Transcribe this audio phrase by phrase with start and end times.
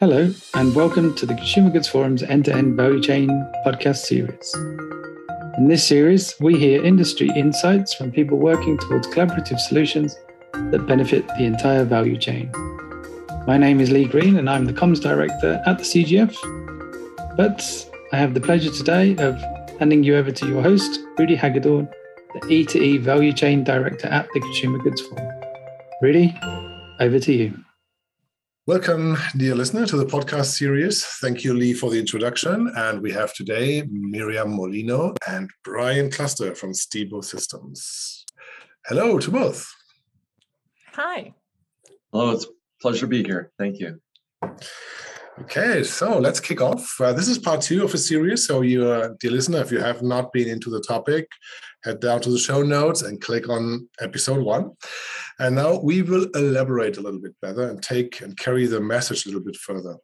[0.00, 3.28] Hello, and welcome to the Consumer Goods Forum's end to end value chain
[3.66, 4.54] podcast series.
[5.56, 10.16] In this series, we hear industry insights from people working towards collaborative solutions
[10.70, 12.48] that benefit the entire value chain.
[13.44, 16.32] My name is Lee Green, and I'm the comms director at the CGF.
[17.36, 17.60] But
[18.12, 19.34] I have the pleasure today of
[19.80, 21.88] handing you over to your host, Rudy Hagedorn,
[22.34, 25.28] the E2E value chain director at the Consumer Goods Forum.
[26.00, 26.38] Rudy,
[27.00, 27.64] over to you.
[28.68, 31.02] Welcome, dear listener, to the podcast series.
[31.02, 32.70] Thank you, Lee, for the introduction.
[32.76, 38.26] And we have today Miriam Molino and Brian Cluster from Stibo Systems.
[38.84, 39.66] Hello to both.
[40.92, 41.32] Hi.
[42.12, 42.48] Hello, it's a
[42.82, 43.52] pleasure to be here.
[43.58, 44.02] Thank you.
[45.40, 47.00] Okay, so let's kick off.
[47.00, 48.46] Uh, this is part two of a series.
[48.46, 51.26] So, you, uh, dear listener, if you have not been into the topic,
[51.84, 54.72] head down to the show notes and click on episode one.
[55.38, 59.24] And now we will elaborate a little bit better and take and carry the message
[59.24, 59.96] a little bit further.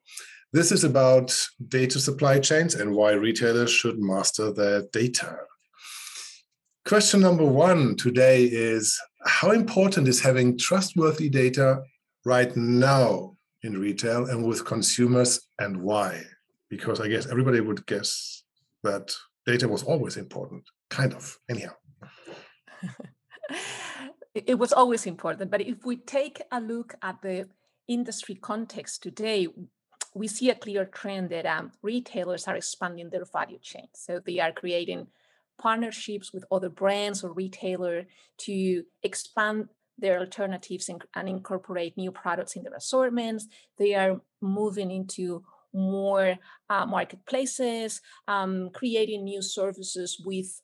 [0.53, 1.37] This is about
[1.69, 5.37] data supply chains and why retailers should master their data.
[6.87, 11.83] Question number one today is How important is having trustworthy data
[12.25, 16.23] right now in retail and with consumers, and why?
[16.69, 18.45] Because I guess everybody would guess
[18.83, 19.15] that
[19.47, 21.73] data was always important, kind of, anyhow.
[24.35, 25.51] it was always important.
[25.51, 27.49] But if we take a look at the
[27.87, 29.49] industry context today,
[30.15, 33.89] we see a clear trend that um, retailers are expanding their value chain.
[33.95, 35.09] So they are creating
[35.59, 38.07] partnerships with other brands or retailer
[38.39, 43.47] to expand their alternatives and, and incorporate new products in their assortments.
[43.79, 46.37] They are moving into more
[46.71, 50.63] uh, marketplaces, um, creating new services with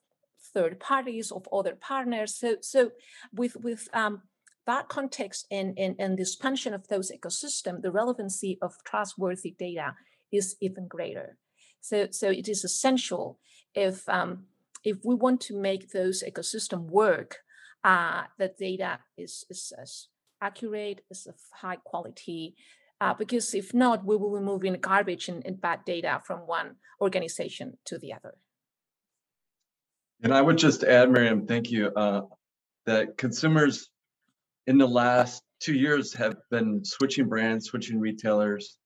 [0.54, 2.34] third parties of other partners.
[2.34, 2.92] So, so
[3.34, 4.22] with with um,
[4.66, 9.94] that context and, and, and the expansion of those ecosystem, the relevancy of trustworthy data
[10.32, 11.36] is even greater.
[11.80, 13.38] So, so it is essential
[13.74, 14.44] if um,
[14.84, 17.38] if we want to make those ecosystem work,
[17.84, 19.72] uh, that data is, is
[20.40, 22.54] accurate, is of high quality,
[23.00, 26.76] uh, because if not, we will be moving garbage and, and, bad data from one
[27.00, 28.34] organization to the other.
[30.22, 32.22] And I would just add, Miriam, thank you, uh,
[32.86, 33.88] that consumers
[34.66, 38.76] in the last two years have been switching brands, switching retailers,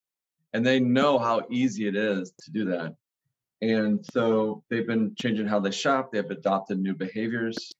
[0.53, 2.95] and they know how easy it is to do that.
[3.61, 7.71] And so they've been changing how they shop, they've adopted new behaviors.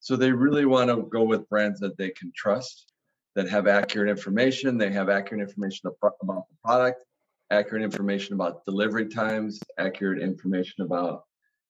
[0.00, 2.92] So they really want to go with brands that they can trust,
[3.38, 5.88] that have accurate information, they have accurate information
[6.22, 7.04] about the product,
[7.52, 11.22] accurate information about delivery times, accurate information about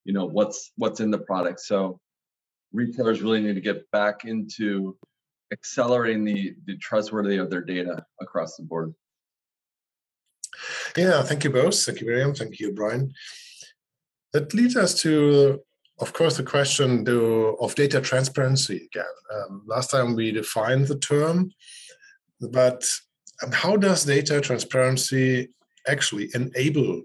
[0.06, 1.60] you know what's what's in the product.
[1.60, 2.00] So
[2.72, 4.96] retailers really need to get back into
[5.52, 8.94] accelerating the the trustworthy of their data across the board.
[10.96, 11.84] Yeah thank you both.
[11.84, 12.34] Thank you miriam.
[12.34, 13.12] Thank you brian.
[14.32, 15.60] That leads us to
[16.00, 17.06] of course the question
[17.60, 19.04] of data transparency again
[19.34, 21.50] um, last time we defined the term
[22.52, 22.84] but
[23.42, 25.48] um, how does data transparency
[25.86, 27.02] actually enable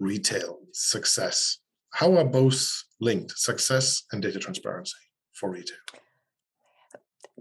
[0.00, 1.58] retail success
[1.92, 4.96] how are both linked, success and data transparency
[5.34, 5.76] for retail?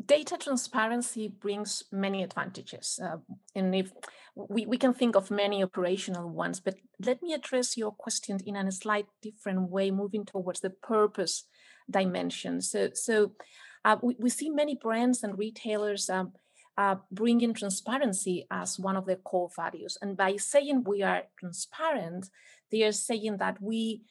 [0.06, 3.00] Data transparency brings many advantages.
[3.02, 3.18] Uh,
[3.56, 3.92] and if
[4.36, 6.76] we, we can think of many operational ones, but
[7.06, 11.46] let me address your question in a slight different way, moving towards the purpose
[11.90, 12.62] dimension.
[12.62, 13.34] So, so
[13.84, 16.34] uh, we, we see many brands and retailers um,
[16.78, 19.98] uh, bringing transparency as one of their core values.
[20.02, 22.30] And by saying we are transparent,
[22.72, 24.04] they are saying that we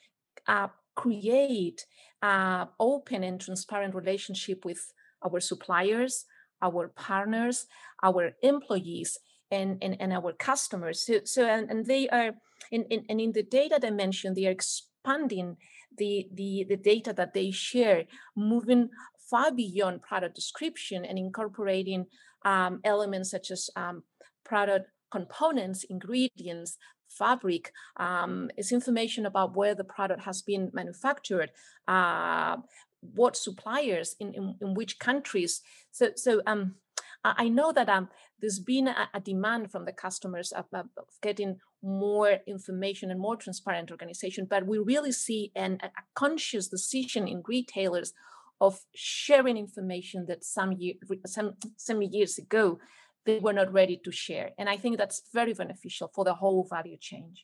[0.47, 1.87] uh, create
[2.23, 4.93] an open and transparent relationship with
[5.25, 6.27] our suppliers,
[6.61, 7.67] our partners,
[8.03, 9.19] our employees,
[9.50, 11.05] and, and, and our customers.
[11.06, 12.33] So, so and, and they are,
[12.71, 15.56] in, in, and in the data dimension, they are expanding
[15.97, 18.05] the, the, the data that they share,
[18.37, 18.91] moving
[19.31, 22.06] far beyond product description and incorporating
[22.44, 24.03] um, elements such as um,
[24.44, 26.77] product components, ingredients,
[27.10, 31.51] fabric, um, it's information about where the product has been manufactured,
[31.89, 32.57] uh,
[33.01, 35.60] what suppliers in, in, in, which countries.
[35.91, 36.77] So, so um,
[37.22, 38.09] I know that um,
[38.41, 40.87] there's been a, a demand from the customers of, of,
[41.22, 47.28] getting more information and more transparent organization, but we really see an, a conscious decision
[47.28, 48.15] in retailers
[48.61, 50.95] of sharing information that some year,
[51.27, 52.78] some some years ago
[53.27, 54.51] they were not ready to share.
[54.59, 57.34] And I think that's very beneficial for the whole value chain.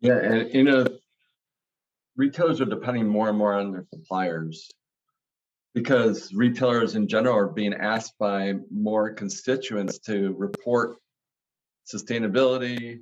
[0.00, 0.86] Yeah, and you know,
[2.16, 4.70] retailers are depending more and more on their suppliers
[5.74, 10.96] because retailers in general are being asked by more constituents to report
[11.92, 13.00] sustainability,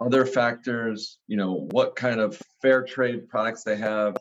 [0.00, 4.16] other factors, you know, what kind of fair trade products they have.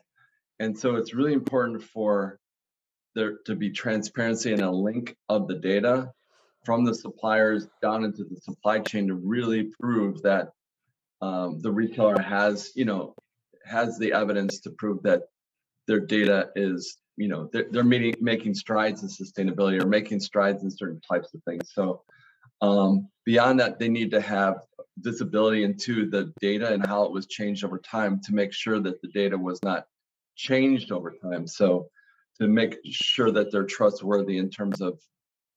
[0.59, 2.39] And so it's really important for
[3.15, 6.11] there to be transparency and a link of the data
[6.65, 10.49] from the suppliers down into the supply chain to really prove that
[11.21, 13.13] um, the retailer has, you know,
[13.65, 15.23] has the evidence to prove that
[15.87, 20.63] their data is, you know, they're, they're meeting, making strides in sustainability or making strides
[20.63, 21.71] in certain types of things.
[21.71, 22.01] So
[22.61, 24.55] um, beyond that, they need to have
[24.97, 29.01] visibility into the data and how it was changed over time to make sure that
[29.01, 29.85] the data was not
[30.35, 31.45] changed over time.
[31.47, 31.89] So
[32.39, 34.99] to make sure that they're trustworthy in terms of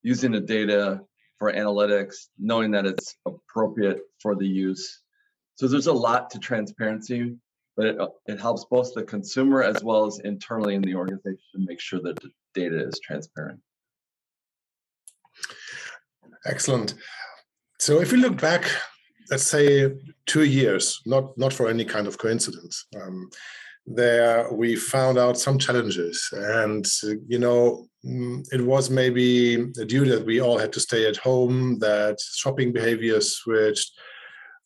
[0.03, 1.01] using the data
[1.39, 5.01] for analytics, knowing that it's appropriate for the use.
[5.55, 7.37] So there's a lot to transparency,
[7.77, 11.67] but it, it helps both the consumer as well as internally in the organization to
[11.67, 13.61] make sure that the data is transparent.
[16.47, 16.95] Excellent.
[17.79, 18.65] So if we look back,
[19.31, 19.93] let's say
[20.27, 23.31] two years, not not for any kind of coincidence, um,
[23.87, 26.87] there we found out some challenges, and
[27.27, 31.79] you know mm, it was maybe due that we all had to stay at home,
[31.81, 33.91] that shopping behavior switched,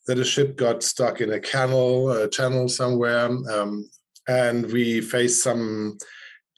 [0.07, 3.89] that a ship got stuck in a canal, a channel somewhere, um,
[4.27, 5.97] and we faced some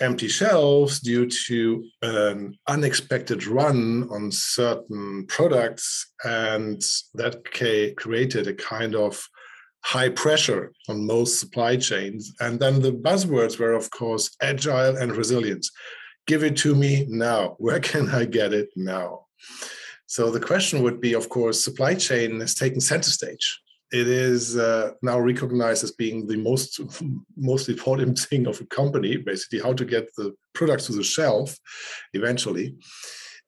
[0.02, 6.12] empty shelves due to an unexpected run on certain products.
[6.24, 6.82] And
[7.14, 9.24] that created a kind of
[9.84, 12.34] high pressure on most supply chains.
[12.40, 15.72] And then the buzzwords were, of course, agile and resilience.
[16.28, 17.56] Give it to me now.
[17.58, 19.26] Where can I get it now?
[20.12, 23.62] So the question would be, of course, supply chain has taken center stage.
[23.94, 26.82] It is uh, now recognized as being the most
[27.38, 31.58] most important thing of a company basically how to get the products to the shelf
[32.14, 32.76] eventually.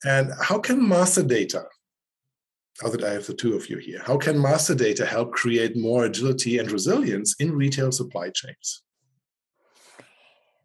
[0.06, 1.66] And how can master data
[2.82, 5.78] now that i have the two of you here how can master data help create
[5.78, 8.84] more agility and resilience in retail supply chains?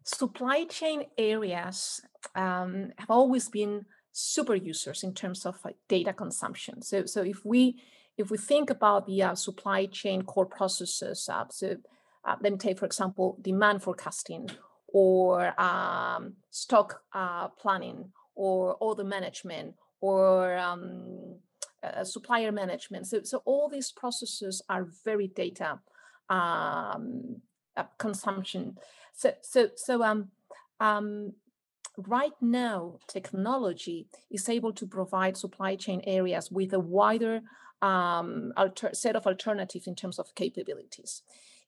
[0.05, 2.01] Supply chain areas
[2.35, 3.85] um, have always been
[4.19, 5.55] super users in terms of
[5.87, 7.81] data consumption so so if we
[8.19, 11.77] if we think about the uh, supply chain core processes, uh, so
[12.25, 14.49] uh, let me take, for example, demand forecasting
[14.89, 21.37] or um, stock uh, planning or order management or um,
[21.81, 23.07] uh, supplier management.
[23.07, 25.79] So, so all these processes are very data
[26.29, 27.41] um,
[27.97, 28.77] consumption.
[29.13, 30.27] So, so, so um,
[30.81, 31.33] um,
[32.07, 37.41] right now, technology is able to provide supply chain areas with a wider
[37.81, 41.21] um, alter- set of alternatives in terms of capabilities.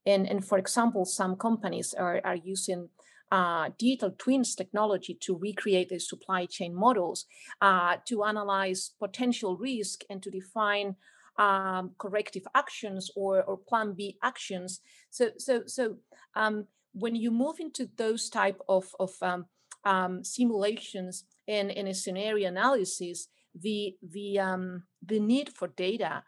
[0.06, 2.89] And, and for example, some companies are, are using
[3.31, 7.25] uh, digital twins technology to recreate the supply chain models,
[7.62, 10.95] uh, to analyze potential risk and to define
[11.38, 14.81] um, corrective actions or, or plan B actions.
[15.10, 15.98] So, so, so
[16.36, 19.45] um, when you move into those type of, of um,
[19.86, 26.24] um simulations and in a scenario analysis, the the um, the need for data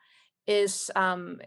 [0.47, 1.39] is um,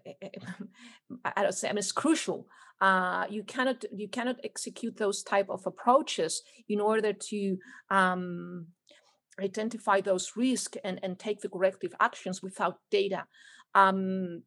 [1.25, 2.47] I don't say I mean it's crucial.
[2.81, 7.59] Uh, you cannot you cannot execute those type of approaches in order to
[7.91, 8.67] um,
[9.41, 13.25] identify those risks and, and take the corrective actions without data.
[13.75, 14.43] Um,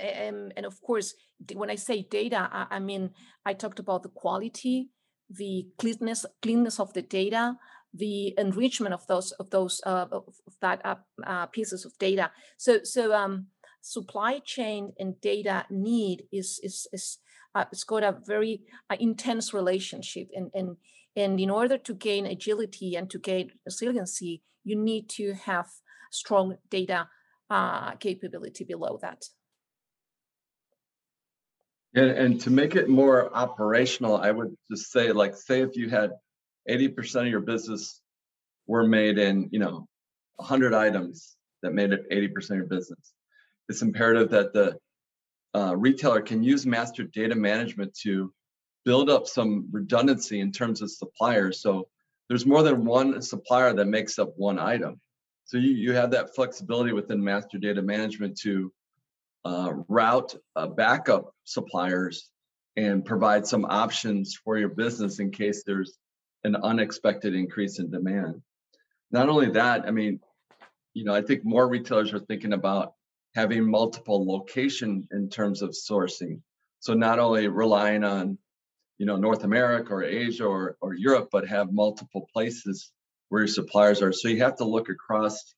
[0.00, 1.14] and, and, of course,
[1.52, 3.10] when I say data, I, I mean
[3.44, 4.88] I talked about the quality,
[5.30, 7.56] the cleanness cleanness of the data,
[7.92, 12.30] the enrichment of those of those uh, of that uh, uh, pieces of data.
[12.56, 13.46] So so um,
[13.80, 17.18] supply chain and data need is is is
[17.54, 20.76] uh, it's got a very uh, intense relationship and and
[21.16, 25.66] and in order to gain agility and to gain resiliency, you need to have
[26.10, 27.08] strong data
[27.50, 29.24] uh, capability below that.
[31.96, 35.88] And, and to make it more operational, I would just say, like, say if you
[35.88, 36.12] had
[36.68, 38.00] 80% of your business
[38.66, 39.88] were made in, you know,
[40.36, 43.12] 100 items that made up 80% of your business.
[43.70, 44.76] It's imperative that the
[45.54, 48.32] uh, retailer can use master data management to
[48.84, 51.62] build up some redundancy in terms of suppliers.
[51.62, 51.88] So
[52.28, 55.00] there's more than one supplier that makes up one item.
[55.46, 58.70] So you, you have that flexibility within master data management to
[59.46, 62.28] uh, route uh, backup suppliers
[62.76, 65.96] and provide some options for your business in case there's
[66.42, 68.42] an unexpected increase in demand.
[69.12, 70.18] Not only that, I mean,
[70.94, 72.94] you know, I think more retailers are thinking about
[73.36, 76.40] having multiple location in terms of sourcing.
[76.80, 78.38] So not only relying on,
[78.98, 82.90] you know, North America or Asia or, or Europe, but have multiple places
[83.28, 84.12] where your suppliers are.
[84.12, 85.54] So you have to look across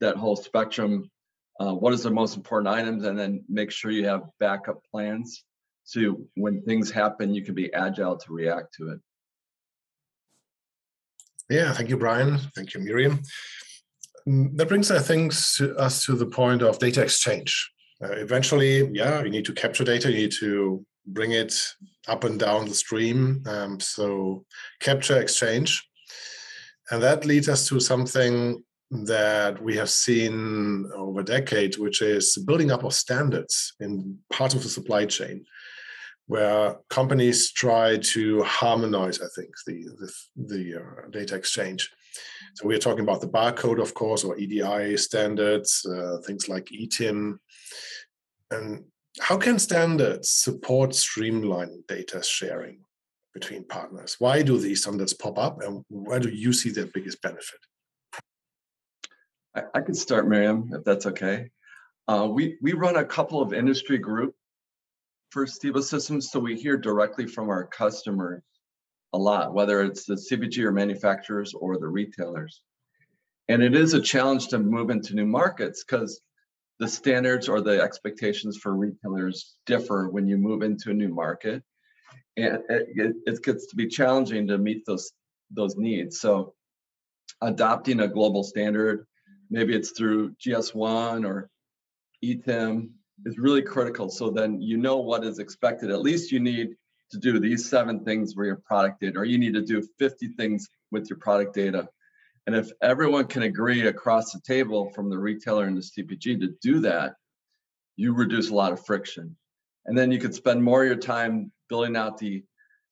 [0.00, 1.10] that whole spectrum
[1.60, 5.44] uh, what is the most important items, and then make sure you have backup plans
[5.86, 8.98] so when things happen, you can be agile to react to it.
[11.48, 12.38] Yeah, thank you, Brian.
[12.56, 13.22] Thank you, Miriam.
[14.28, 15.32] Mm, that brings, I think,
[15.78, 17.70] us to the point of data exchange.
[18.02, 21.54] Uh, eventually, yeah, you need to capture data, you need to bring it
[22.08, 23.44] up and down the stream.
[23.46, 24.44] Um, so,
[24.80, 25.88] capture, exchange.
[26.90, 32.70] And that leads us to something that we have seen over decades, which is building
[32.70, 35.44] up of standards in part of the supply chain
[36.26, 41.90] where companies try to harmonize, I think, the the, the uh, data exchange.
[42.54, 47.38] So we're talking about the barcode, of course, or EDI standards, uh, things like ETIM.
[48.50, 48.84] And
[49.20, 52.80] how can standards support streamlined data sharing
[53.34, 54.16] between partners?
[54.18, 57.60] Why do these standards pop up, and where do you see their biggest benefit?
[59.56, 61.50] I, I could start, Miriam, if that's okay.
[62.06, 64.34] Uh, we we run a couple of industry group
[65.30, 68.42] for Stibo systems, so we hear directly from our customers
[69.12, 72.60] a lot, whether it's the CPG or manufacturers or the retailers.
[73.48, 76.20] And it is a challenge to move into new markets because
[76.78, 81.62] the standards or the expectations for retailers differ when you move into a new market.
[82.36, 85.12] And it, it gets to be challenging to meet those
[85.50, 86.20] those needs.
[86.20, 86.54] So
[87.40, 89.06] adopting a global standard,
[89.50, 91.50] maybe it's through GS1 or
[92.24, 92.90] ETIM
[93.24, 94.08] is really critical.
[94.08, 95.90] So then you know what is expected.
[95.90, 96.76] At least you need
[97.10, 100.28] to do these seven things for your product data, or you need to do 50
[100.28, 101.88] things with your product data.
[102.46, 106.54] And if everyone can agree across the table from the retailer and the CPG to
[106.62, 107.14] do that,
[107.96, 109.36] you reduce a lot of friction.
[109.86, 112.44] And then you could spend more of your time building out the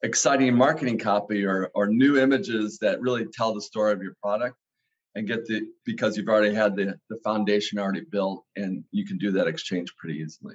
[0.02, 4.56] exciting marketing copy or, or new images that really tell the story of your product
[5.14, 9.18] and get the because you've already had the, the foundation already built and you can
[9.18, 10.54] do that exchange pretty easily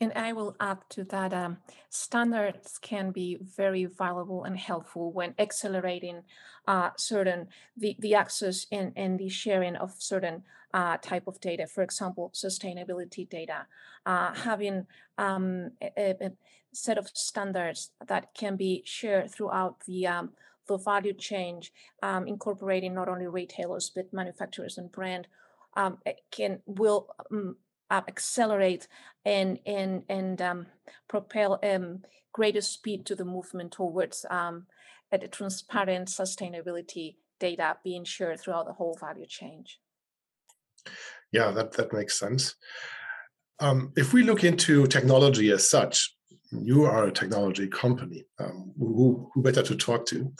[0.00, 1.58] and I will add to that um,
[1.90, 6.22] standards can be very valuable and helpful when accelerating
[6.66, 11.66] uh, certain the, the access and, and the sharing of certain uh, type of data.
[11.66, 13.66] For example, sustainability data.
[14.06, 14.86] Uh, having
[15.18, 16.32] um, a, a,
[16.72, 20.30] set of standards that can be shared throughout the um,
[20.70, 21.62] the value chain,
[22.02, 25.26] um, incorporating not only retailers but manufacturers and brand,
[25.76, 25.98] um,
[26.30, 27.56] can will um,
[27.90, 28.86] uh, accelerate
[29.24, 30.66] and and and um,
[31.08, 34.66] propel um, greater speed to the movement towards um,
[35.10, 39.64] a transparent sustainability data being shared throughout the whole value chain.
[41.32, 42.54] Yeah, that that makes sense.
[43.96, 46.14] If we look into technology as such,
[46.52, 48.24] you are a technology company.
[48.38, 50.32] Um, who, who better to talk to?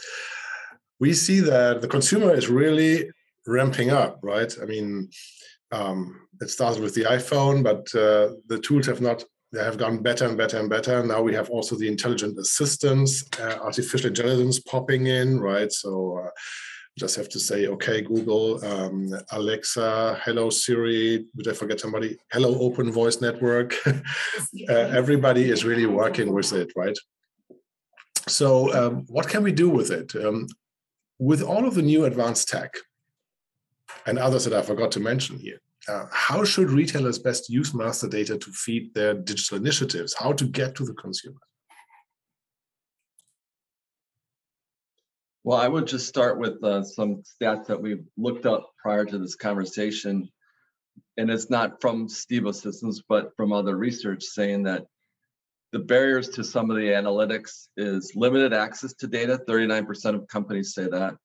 [0.99, 3.11] We see that the consumer is really
[3.47, 4.53] ramping up, right?
[4.61, 5.09] I mean,
[5.73, 10.01] um, it started with the iPhone, but uh, the tools have not they have gone
[10.01, 11.05] better and better and better.
[11.05, 15.73] Now we have also the intelligent assistants, uh, artificial intelligence popping in, right?
[15.73, 16.31] So uh,
[17.01, 21.25] just have to say, okay, Google, um, Alexa, hello Siri.
[21.35, 22.19] Did I forget somebody?
[22.31, 23.75] Hello Open Voice Network.
[23.87, 26.99] uh, everybody is really working with it, right?
[28.29, 28.47] So
[28.79, 30.15] um, what can we do with it?
[30.15, 30.47] Um,
[31.19, 32.75] with all of the new advanced tech
[34.07, 38.09] and others that I forgot to mention here, uh, how should retailers best use master
[38.09, 40.13] data to feed their digital initiatives?
[40.13, 41.41] How to get to the consumer?
[45.43, 49.19] Well, I would just start with uh, some stats that we've looked up prior to
[49.19, 50.29] this conversation.
[51.17, 54.87] And it's not from Stibo Systems, but from other research saying that
[55.73, 59.41] the barriers to some of the analytics is limited access to data.
[59.49, 61.17] 39% of companies say that.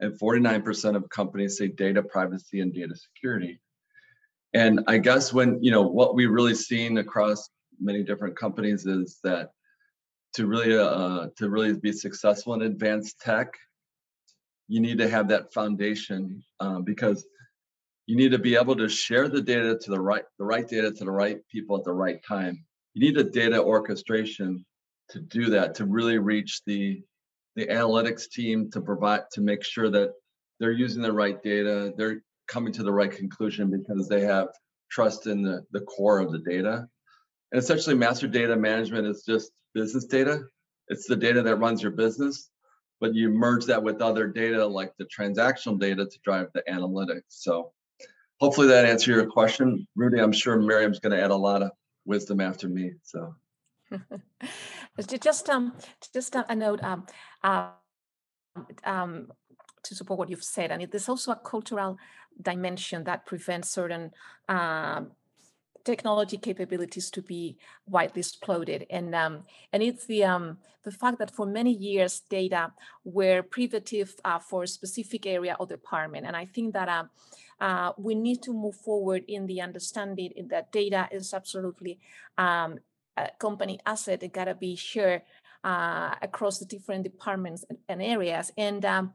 [0.00, 3.60] And 49% of companies say data privacy and data security.
[4.52, 7.48] And I guess when, you know, what we really seen across
[7.80, 9.50] many different companies is that
[10.34, 13.54] to really uh, to really be successful in advanced tech,
[14.68, 17.26] you need to have that foundation uh, because
[18.06, 20.90] you need to be able to share the data to the right the right data
[20.90, 22.64] to the right people at the right time.
[22.94, 24.64] You need a data orchestration
[25.10, 27.02] to do that to really reach the
[27.56, 30.12] the analytics team to provide to make sure that
[30.58, 34.48] they're using the right data, they're coming to the right conclusion because they have
[34.90, 36.86] trust in the, the core of the data.
[37.50, 40.42] And essentially, master data management is just business data.
[40.88, 42.50] It's the data that runs your business,
[43.00, 47.22] but you merge that with other data like the transactional data to drive the analytics.
[47.28, 47.72] So
[48.40, 49.86] hopefully that answers your question.
[49.94, 51.70] Rudy, I'm sure Miriam's going to add a lot of
[52.04, 52.92] wisdom after me.
[53.02, 53.34] So
[55.20, 55.74] just um
[56.12, 57.06] just a note um,
[57.44, 57.70] um,
[58.84, 59.32] um
[59.84, 61.98] to support what you've said, and it, there's also a cultural
[62.40, 64.12] dimension that prevents certain
[64.48, 65.02] uh,
[65.84, 68.86] technology capabilities to be widely exploded.
[68.90, 72.72] And um, and it's the um, the fact that for many years data
[73.04, 76.26] were privative uh, for a specific area or department.
[76.26, 77.04] And I think that uh,
[77.60, 81.98] uh, we need to move forward in the understanding that data is absolutely
[82.38, 82.78] um,
[83.16, 84.22] a company asset.
[84.22, 85.22] It gotta be shared
[85.64, 88.52] uh, across the different departments and, areas.
[88.56, 89.12] And um,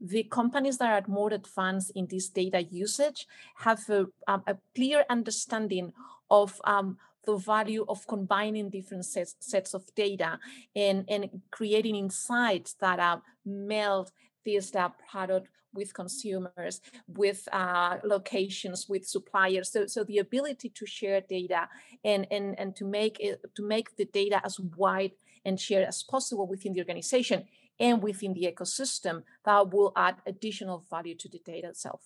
[0.00, 3.26] the companies that are more advanced in this data usage
[3.56, 5.92] have a, um, a clear understanding
[6.30, 10.38] of um, the value of combining different sets, sets of data
[10.74, 14.10] and, and creating insights that uh, meld
[14.44, 19.70] this uh, product with consumers, with uh, locations, with suppliers.
[19.70, 21.68] So, so the ability to share data
[22.04, 25.12] and, and, and to make it to make the data as wide
[25.44, 27.44] and shared as possible within the organization
[27.78, 32.02] and within the ecosystem that will add additional value to the data itself.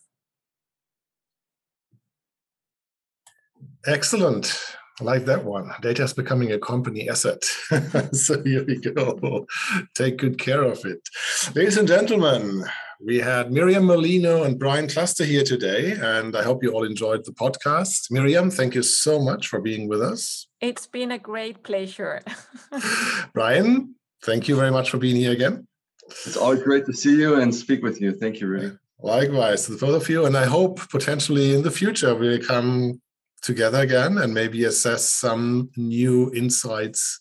[3.87, 4.77] Excellent.
[5.01, 5.73] I like that one.
[5.83, 7.43] Data is becoming a company asset.
[8.13, 9.47] so here we go.
[9.95, 11.01] Take good care of it.
[11.55, 12.65] Ladies and gentlemen,
[13.05, 17.25] we had Miriam Molino and Brian Cluster here today, and I hope you all enjoyed
[17.25, 18.11] the podcast.
[18.11, 20.47] Miriam, thank you so much for being with us.
[20.61, 22.23] It's been a great pleasure.
[23.35, 25.67] Brian, thank you very much for being here again.
[26.09, 28.13] It's always great to see you and speak with you.
[28.13, 28.77] Thank you, Rudy.
[29.01, 30.25] Likewise, to both of you.
[30.25, 33.03] And I hope potentially in the future we'll come
[33.43, 37.21] together again and maybe assess some new insights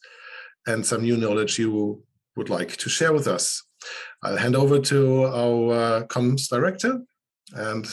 [0.65, 2.03] and some new knowledge you
[2.37, 3.63] would like to share with us.
[4.21, 7.01] I'll hand over to our uh, comms director
[7.53, 7.87] and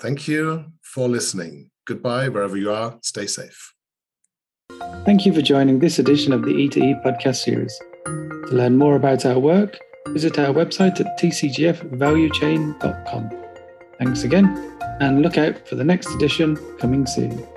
[0.00, 1.70] thank you for listening.
[1.86, 2.98] Goodbye, wherever you are.
[3.02, 3.72] Stay safe.
[5.04, 7.74] Thank you for joining this edition of the E2E podcast series.
[8.04, 13.30] To learn more about our work, visit our website at tcgfvaluechain.com.
[13.98, 17.55] Thanks again, and look out for the next edition coming soon.